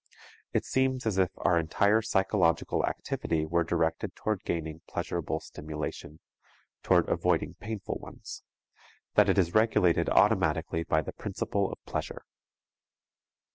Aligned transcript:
It 0.51 0.65
seems 0.65 1.05
as 1.05 1.19
if 1.19 1.29
our 1.37 1.59
entire 1.59 2.01
psychological 2.01 2.83
activity 2.87 3.45
were 3.45 3.63
directed 3.63 4.15
toward 4.15 4.41
gaining 4.43 4.81
pleasurable 4.89 5.39
stimulation, 5.39 6.19
toward 6.81 7.07
avoiding 7.07 7.53
painful 7.59 7.99
ones; 7.99 8.41
that 9.13 9.29
it 9.29 9.37
is 9.37 9.53
regulated 9.53 10.09
automatically 10.09 10.81
by 10.83 11.01
the 11.01 11.13
principle 11.13 11.71
of 11.71 11.77
pleasure. 11.85 12.23